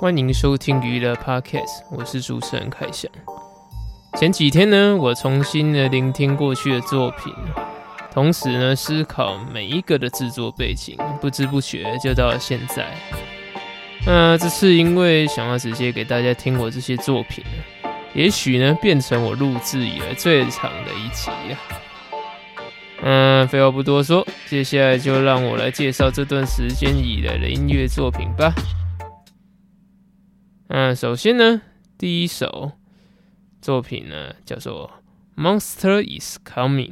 [0.00, 3.10] 欢迎收听娱乐 Podcast，我是主持人凯翔。
[4.14, 7.30] 前几天呢，我重新的聆听过去的作品，
[8.10, 12.86] 同时呢思考每一个的制作背景，不知不觉就到了现在。
[14.06, 17.44] 那这次因为想要直接给大家听我这些作品，
[18.14, 21.60] 也许呢变成我录制以来最长的一集啊。
[23.02, 28.50] 嗯，废话不多说，接下来就让我来介绍这段时间以来的音乐作品吧。
[30.72, 31.62] 嗯，首先呢，
[31.98, 32.70] 第一首
[33.60, 34.88] 作品呢叫做
[35.42, 36.90] 《Monster Is Coming》。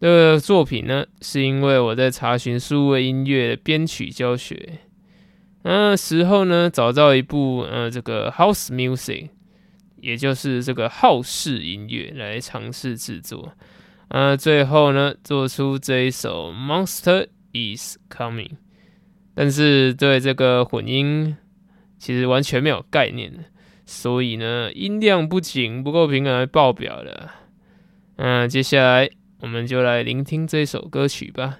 [0.00, 4.78] 这个作品呢，是因为我在查询数位音乐编曲教学，
[5.64, 9.30] 那时候呢找到一部呃这个 House Music，
[9.96, 13.54] 也就是这个浩式音乐来尝试制作。
[14.10, 18.50] 呃，最后呢，做出这一首《Monster Is Coming》，
[19.34, 21.36] 但是对这个混音
[21.98, 23.32] 其实完全没有概念，
[23.84, 27.30] 所以呢，音量不仅不够平衡，爆表了。
[28.16, 31.58] 那，接下来我们就来聆听这首歌曲吧。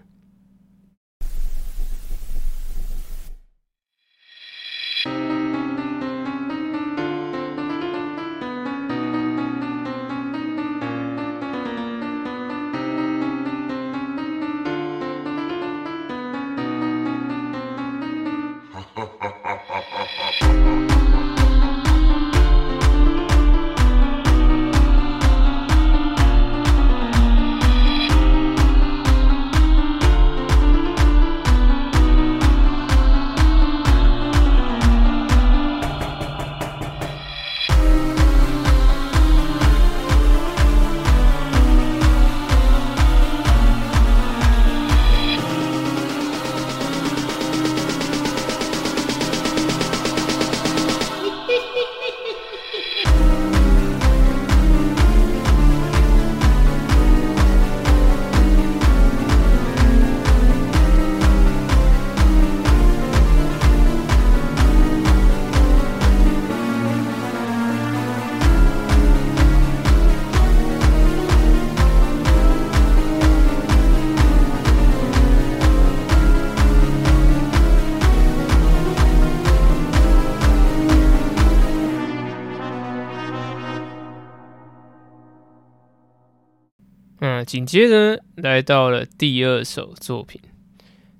[87.46, 90.40] 紧接着来到了第二首作品。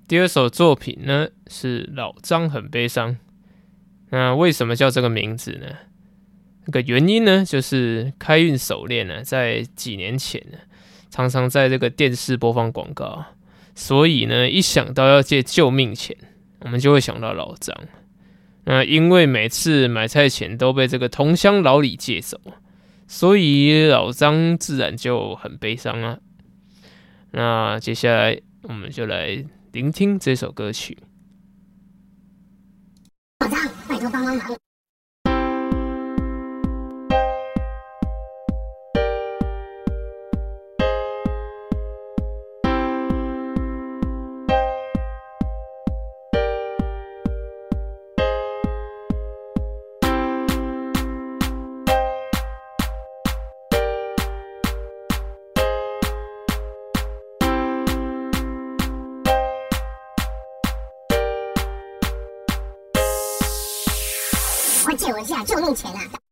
[0.09, 3.17] 第二首作品呢是老张很悲伤。
[4.09, 5.67] 那为什么叫这个名字呢？
[6.65, 10.57] 那个原因呢，就是开运手链呢，在几年前呢，
[11.09, 13.23] 常常在这个电视播放广告，
[13.73, 16.15] 所以呢，一想到要借救命钱，
[16.59, 17.73] 我们就会想到老张。
[18.65, 22.37] 那因为每次买菜钱都被这个同乡老李借走。
[23.07, 26.19] 所以老张自然就很悲伤啊。
[27.31, 30.97] 那接下来我们就来聆听这首歌曲。
[33.39, 34.66] 老张，拜托帮帮忙。
[65.17, 66.26] 我一下救命钱啊！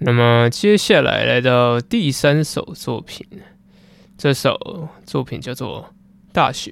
[0.00, 3.26] 那么接下来来到第三首作品，
[4.16, 5.92] 这首作品叫做
[6.32, 6.70] 《大学》。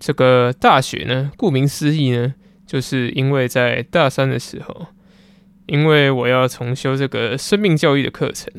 [0.00, 2.34] 这个大学呢，顾名思义呢，
[2.66, 4.88] 就是因为在大三的时候，
[5.66, 8.52] 因为我要重修这个生命教育的课程，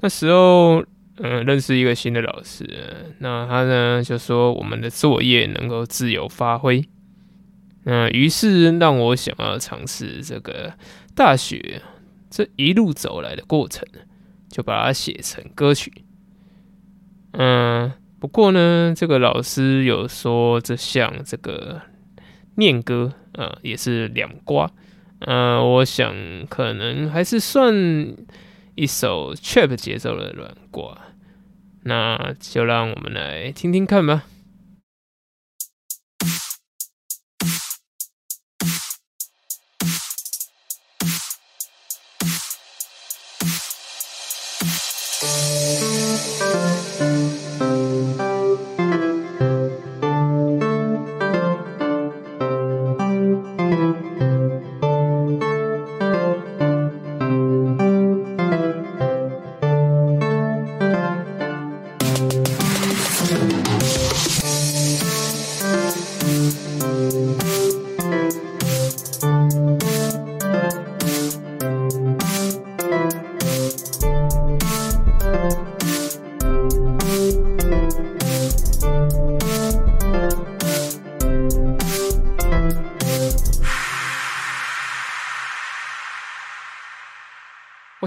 [0.00, 0.84] 那时候
[1.16, 2.68] 嗯，认识一个新的老师，
[3.20, 6.84] 那他呢就说我们的作业能够自由发挥，
[7.84, 10.74] 那于是让我想要尝试这个
[11.14, 11.80] 大学。
[12.30, 13.86] 这一路走来的过程，
[14.48, 15.92] 就把它写成歌曲。
[17.32, 21.82] 嗯，不过呢，这个老师有说，这像这个
[22.54, 24.70] 念歌啊，也是两瓜。
[25.20, 26.14] 嗯，我想
[26.48, 27.74] 可能还是算
[28.74, 30.96] 一首 trap 节奏的软瓜。
[31.82, 34.24] 那就让我们来听听看吧。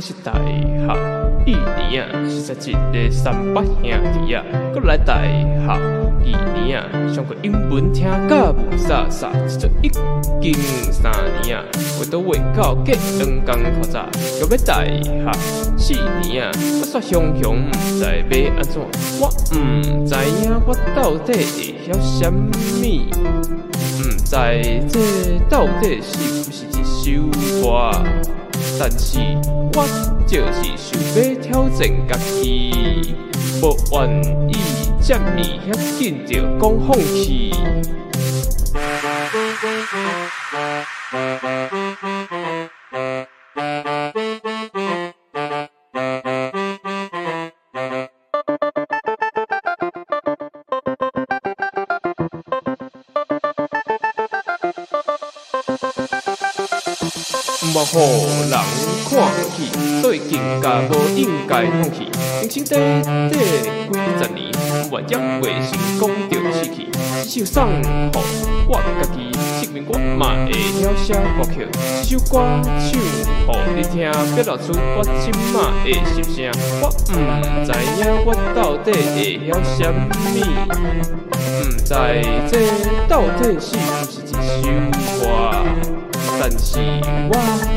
[0.05, 0.51] 是大学
[1.45, 1.51] 一
[1.87, 5.29] 年啊，是在一个三八兄弟啊，过来大学
[5.65, 6.27] 二
[6.61, 9.87] 年啊，上过英文听甲无啥啥，这一
[10.41, 10.53] 经
[10.91, 11.09] 三
[11.41, 11.63] 年啊，
[12.01, 14.05] 我都未到结两工考察，
[14.41, 15.31] 要要大学
[15.77, 15.93] 四
[16.27, 16.51] 年啊，
[16.81, 18.81] 我煞熊熊唔知要安怎，
[19.21, 22.43] 我唔知影我到底会晓什么，
[23.99, 24.35] 唔知
[24.89, 28.32] 这到底是不是一首歌。
[28.79, 29.19] 但是
[29.73, 29.85] 我
[30.27, 33.13] 就是想要挑战家己，
[33.61, 34.51] 不愿意
[35.01, 37.51] 这么遐紧就讲放弃。
[62.53, 62.59] 弃。
[62.59, 63.39] 人生短
[63.91, 64.39] 短几十年，
[64.91, 66.87] 万一未成功就失去。
[67.23, 67.57] 这首送
[68.13, 68.19] 互
[68.67, 69.17] 我家己，
[69.63, 71.55] 证明我嘛会晓写歌曲。
[72.03, 72.33] 这首歌
[72.77, 72.91] 唱
[73.47, 73.95] 互你听，
[74.35, 76.37] 表达出我即马的心声。
[76.79, 77.11] 我毋
[77.65, 79.17] 知影我到底会
[79.47, 79.99] 晓什么，
[81.59, 81.89] 毋知
[82.51, 82.53] 这
[83.07, 84.31] 到底是毋是一
[84.61, 84.63] 首
[85.19, 85.23] 歌。
[86.45, 86.77] 但是
[87.29, 87.33] 我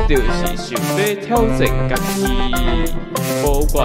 [0.08, 0.66] 就是想
[0.98, 2.18] 要挑战家己，
[3.44, 3.46] 无
[3.76, 3.78] 愿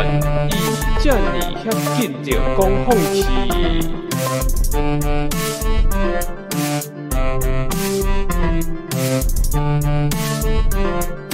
[0.50, 0.52] 意
[1.00, 1.18] 这么
[1.64, 1.64] 遐
[1.96, 3.16] 紧就讲放弃。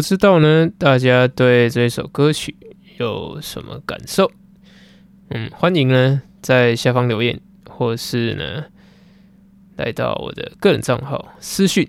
[0.00, 2.56] 不知道呢，大家对这首歌曲
[2.96, 4.32] 有什么感受？
[5.28, 7.38] 嗯，欢迎呢在下方留言，
[7.68, 8.64] 或是呢
[9.76, 11.86] 来到我的个人账号私讯。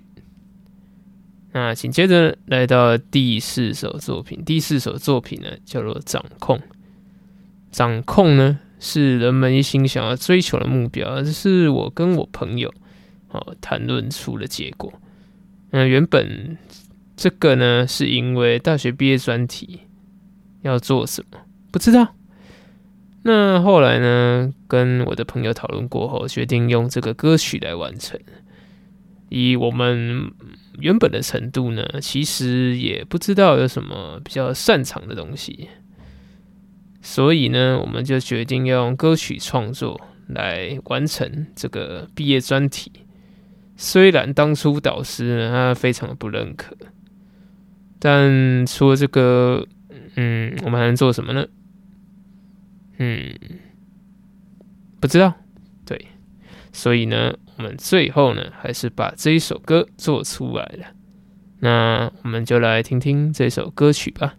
[1.53, 6.57] 那紧接着来到第四首作品，第四首作品呢叫做《掌控》。
[7.71, 12.73] 掌控呢是人们一心想要追求的目标，这是我跟我朋友
[13.29, 14.91] 哦谈论出的结果。
[15.69, 16.57] 嗯，原本。
[17.21, 19.81] 这个呢，是因为大学毕业专题
[20.63, 21.37] 要做什么
[21.71, 22.15] 不知道。
[23.21, 28.19] 那后来呢，跟我的朋友讨论过后，决定用这个歌曲来完成。
[29.29, 30.31] 以我们
[30.79, 35.69] 原本的程度呢，其实也不知道有什么比较擅长的东西，
[37.03, 42.91] 所以呢，我们就决定要用歌曲创作来完成这个毕业专题。
[43.77, 46.75] 虽然当初导师呢他非常的不认可，
[48.03, 49.63] 但除了这个，
[50.15, 51.45] 嗯，我们还能做什么呢？
[52.97, 53.31] 嗯，
[54.99, 55.35] 不知道。
[55.85, 56.07] 对，
[56.73, 60.87] 所以呢，我们最后呢还是把这一首歌做出来了。
[61.59, 64.33] 那我们就来听听这首歌曲吧。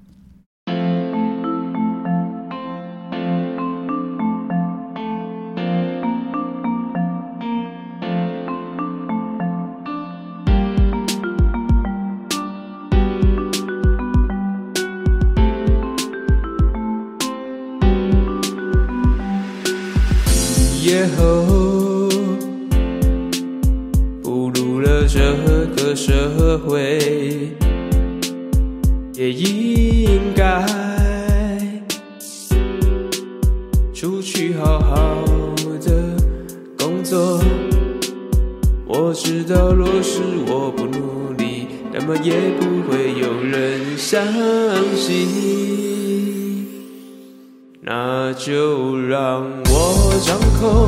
[48.25, 50.87] 那就让我掌控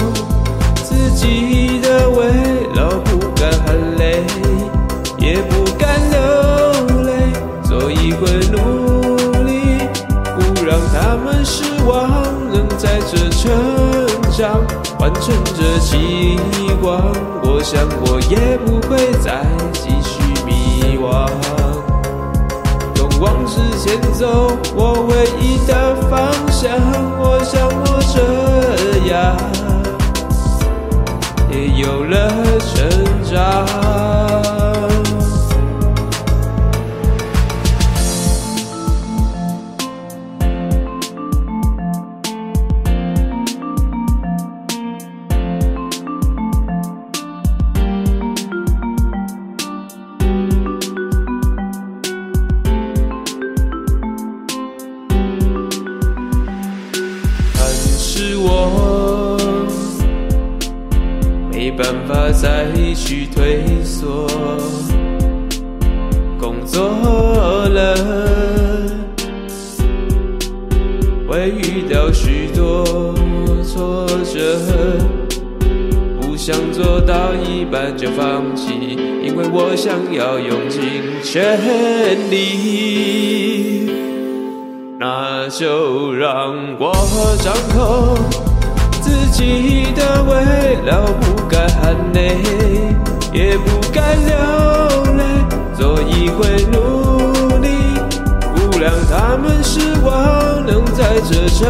[0.84, 2.28] 自己的未
[2.76, 4.22] 来，不敢喊累，
[5.18, 7.32] 也不敢流泪，
[7.64, 9.80] 做一回努力，
[10.36, 12.08] 不让他们失望，
[12.52, 13.50] 能在这成
[14.30, 14.64] 长，
[15.00, 16.38] 完成这期
[16.82, 17.02] 望，
[17.42, 21.63] 我想我也不会再继续迷惘。
[23.21, 26.71] 往直前走，我唯一的方向。
[27.18, 28.16] 我想我这
[29.09, 29.37] 样
[31.50, 32.28] 也有了
[32.61, 32.73] 成
[33.25, 33.83] 长。
[81.34, 83.90] 尽全力，
[85.00, 86.94] 那就让我
[87.42, 88.14] 掌控。
[89.02, 90.32] 自己的未
[90.86, 92.36] 来，不该喊累，
[93.32, 94.32] 也不该流
[95.16, 95.24] 泪，
[95.76, 97.66] 所以会努力，
[98.54, 101.66] 不让他们失望，能在这成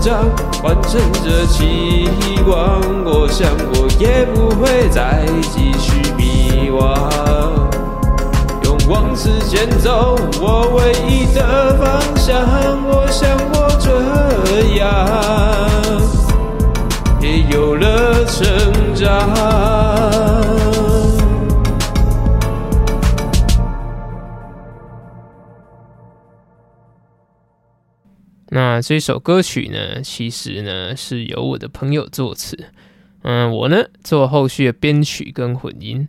[0.00, 0.30] 长，
[0.62, 2.08] 完成这期
[2.46, 2.80] 望。
[3.04, 7.65] 我想我也不会再继续迷惘，
[8.88, 12.36] 往直前走，我唯一的方向。
[12.86, 13.90] 我想我这
[14.76, 14.86] 样。
[17.20, 19.06] 也有了成长。
[28.48, 32.56] 那这首歌曲呢，其实呢是由我的朋友作词，
[33.22, 36.06] 嗯，我呢做后续的编曲跟混音，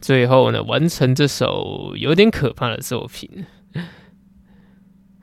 [0.00, 3.46] 最后呢完成这首有点可怕的作品。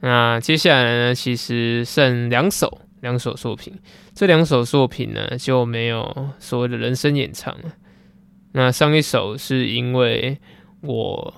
[0.01, 2.81] 那接下来呢，其实剩两首。
[3.01, 3.71] 两首作品，
[4.15, 7.71] 这两首作品呢就没有所谓的人声演唱了。
[8.53, 10.39] 那上一首是因为
[10.81, 11.31] 我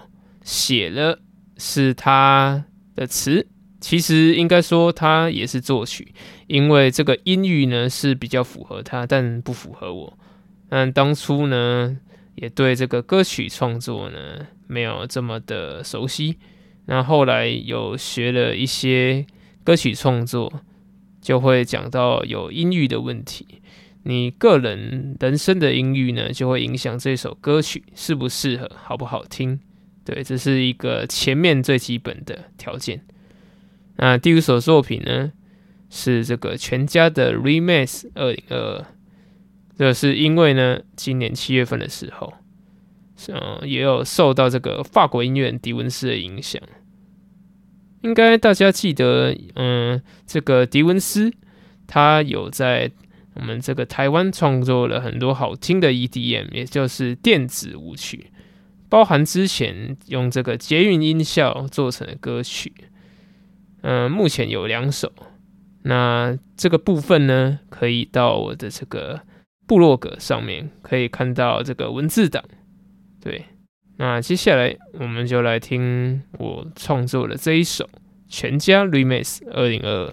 [0.44, 1.20] 写了
[1.58, 2.64] 是他
[2.96, 3.46] 的词，
[3.82, 6.14] 其实应该说他也是作曲，
[6.48, 10.18] 因为这个音域呢是比较符合他，但不符合我。
[10.70, 11.98] 但当初呢
[12.38, 16.38] 也对这个歌曲创作呢没有这么的熟悉，
[16.86, 19.28] 那后来有学了一些
[19.64, 20.62] 歌曲创作。
[21.20, 23.46] 就会讲到有音域的问题，
[24.04, 29.60] 你个人人生的音域呢，就会影响这首歌曲适不适合，好不好听。
[30.06, 33.04] 对，这是一个前面最基本的条件。
[33.98, 35.34] 那第五首作品呢，
[35.90, 38.86] 是这个全家的 Remix 二零二二，
[39.78, 42.34] 这是因为呢，今年七月份的时候，
[43.30, 46.62] 嗯，也有受到这个法国音乐迪文斯的影响。
[48.02, 51.32] 应该大家记得，嗯，这个迪文斯
[51.86, 52.92] 他有在
[53.36, 58.32] 我们这个台湾创作了很多好听的 EDM，也就是电子舞曲，
[58.90, 62.74] 包含之前用这个捷运音效做成的歌曲，
[63.82, 65.12] 嗯，目前有两首。
[65.84, 69.22] 那这个部分呢，可以到我的这个
[69.68, 72.44] 部落格上面可以看到这个文字档。
[73.22, 73.46] 对，
[73.98, 77.86] 那接下来我们就来听我创作的这一首
[78.30, 80.10] 《全家 Remix 二零二二》。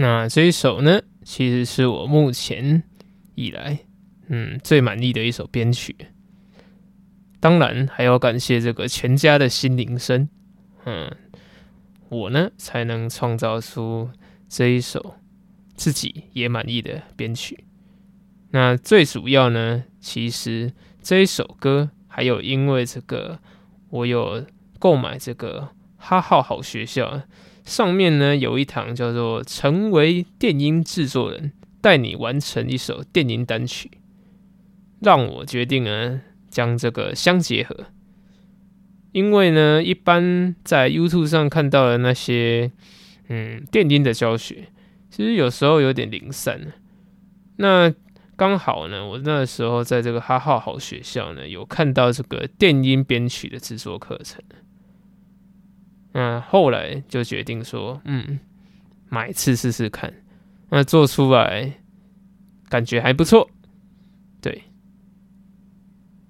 [0.00, 2.84] 那这一首呢，其实是我目前
[3.34, 3.80] 以来，
[4.28, 5.96] 嗯，最满意的一首编曲。
[7.40, 10.28] 当然，还要感谢这个全家的心灵声，
[10.84, 11.10] 嗯，
[12.10, 14.08] 我呢才能创造出
[14.48, 15.16] 这一首
[15.74, 17.64] 自己也满意的编曲。
[18.52, 23.40] 那最主要呢，其实这一首歌还有因为这个，
[23.90, 24.46] 我有
[24.78, 27.22] 购买这个哈号好学校。
[27.68, 31.52] 上面呢有一堂叫做“成为电音制作人，
[31.82, 33.90] 带你完成一首电音单曲”，
[35.00, 37.76] 让我决定呢将这个相结合。
[39.12, 42.72] 因为呢，一般在 YouTube 上看到的那些
[43.28, 44.68] 嗯电音的教学，
[45.10, 46.72] 其实有时候有点零散。
[47.56, 47.92] 那
[48.36, 54.42] 刚好呢，我那时候在这个哈哈好学校呢，有看到这个电音编曲的制作课程。
[56.12, 58.40] 那后来就决定说，嗯，
[59.08, 60.12] 买一次试试看。
[60.70, 61.80] 那做出来
[62.68, 63.50] 感觉还不错，
[64.40, 64.62] 对。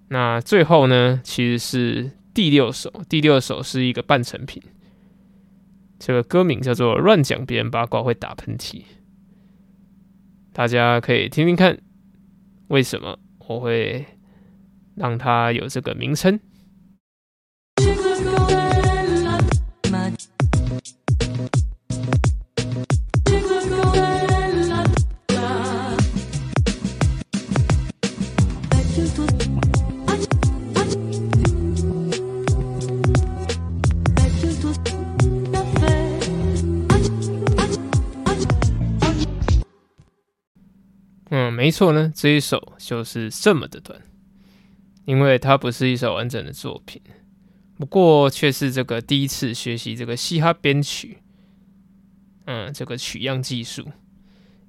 [0.09, 4.63] 那最后呢，其实是第六首，第六首是一个半成品。
[5.99, 8.75] 这个歌名叫做《乱讲别人八卦会打喷嚏》，
[10.53, 11.77] 大家可以听听看，
[12.69, 14.07] 为什么我会
[14.95, 16.39] 让它有这个名称。
[41.69, 44.01] 没错呢，这一首就是这么的短，
[45.05, 46.99] 因为它不是一首完整的作品，
[47.77, 51.19] 不过却是这个第一次学习这个嘻哈编曲，
[52.47, 53.87] 嗯，这个取样技术。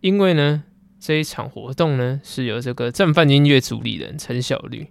[0.02, 0.66] 因为呢，
[1.00, 4.86] 这一场活动呢是由这个正范音乐主理人陈小绿，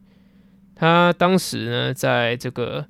[0.74, 2.86] 他当时呢在这个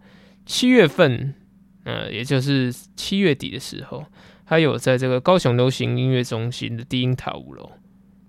[0.47, 1.35] 七月份，
[1.83, 4.07] 呃，也就是七月底的时候，
[4.47, 7.73] 他有在这个高雄流行音乐中心的低音塔五楼。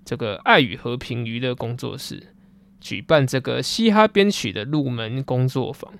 [0.09, 2.33] 这个爱与和平娱乐工作室
[2.81, 5.93] 举办这个嘻哈编曲的入门工作坊。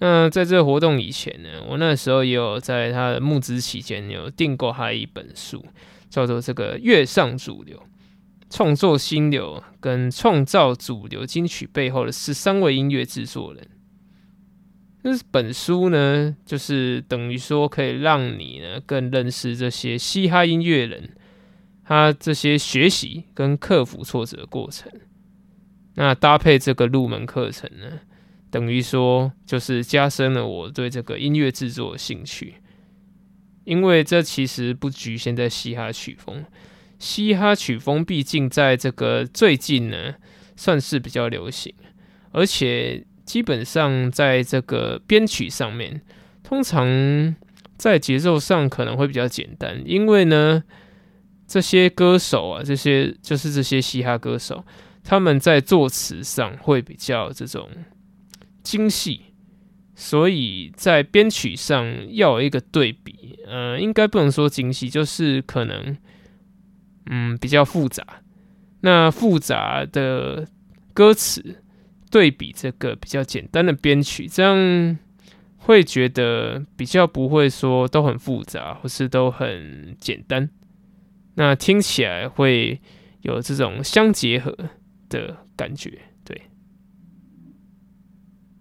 [0.00, 5.64] 那在这个活动以前呢，我那时候也有在他的募资期间有订购他一本书，
[6.10, 7.82] 叫做《这个乐上主流
[8.50, 13.64] 创作新流跟创造主流金曲背后的十三位音乐制作人》。
[15.00, 21.14] 那本书呢，就是等于说可以让你呢更认识这些嘻哈音乐人。
[21.88, 24.92] 他这些学习跟克服挫折的过程，
[25.94, 28.00] 那搭配这个入门课程呢，
[28.50, 32.56] 等于说就是加深了我对这个音乐制作的兴趣。
[33.64, 36.44] 因为这其实不局限在嘻哈曲风，
[36.98, 40.14] 嘻哈曲风毕竟在这个最近呢
[40.56, 41.74] 算是比较流行，
[42.32, 46.02] 而且基本上在这个编曲上面，
[46.42, 47.34] 通常
[47.78, 50.64] 在节奏上可能会比较简单，因为呢。
[51.48, 54.62] 这些歌手啊，这些就是这些嘻哈歌手，
[55.02, 57.68] 他们在作词上会比较这种
[58.62, 59.22] 精细，
[59.94, 65.96] 所以在编曲上要有一个对比，呃，应该不能说精细，就是可能
[67.06, 68.06] 嗯比较复杂。
[68.82, 70.46] 那复杂的
[70.92, 71.62] 歌词
[72.10, 74.98] 对比这个比较简单的编曲，这样
[75.56, 80.50] 会觉得比较不会说都很复杂，或是都很简单。
[81.40, 82.80] 那听起来会
[83.22, 84.56] 有这种相结合
[85.08, 86.42] 的感觉，对。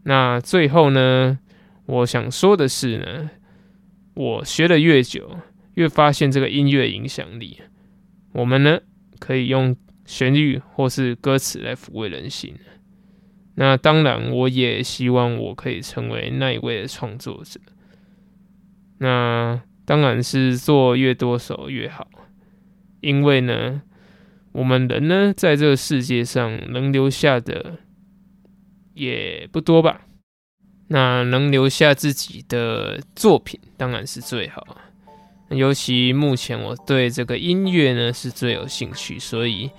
[0.03, 1.39] 那最后呢，
[1.87, 3.31] 我想说的是呢，
[4.13, 5.39] 我学的越久，
[5.73, 7.59] 越发现这个音乐影响力。
[8.33, 8.79] 我们呢，
[9.17, 12.53] 可以用旋律或是歌词来抚慰人心。
[13.55, 17.59] 那当然，我也希望我可以成为那一位的创作者。
[18.99, 22.07] 那当然是做越多首越好。
[22.99, 23.81] 因为呢，
[24.51, 27.77] 我们人呢，在这个世界上能留下的
[28.93, 30.01] 也不多吧？
[30.87, 34.65] 那能留下自己的作品，当然是最好。
[35.49, 39.69] 尤其目前我对这个音乐呢是最有兴趣，所以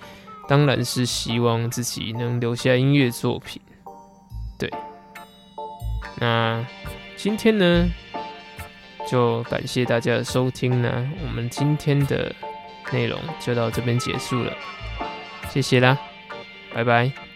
[0.47, 3.61] 当然是希望自己能留下音乐作品。
[4.57, 4.71] 对，
[6.19, 6.65] 那
[7.17, 7.89] 今天呢，
[9.09, 11.11] 就感谢大家的收听呢。
[11.21, 12.33] 我们今天的。
[12.91, 14.53] 内容就到这边结束了，
[15.49, 15.97] 谢谢啦，
[16.73, 17.28] 拜拜。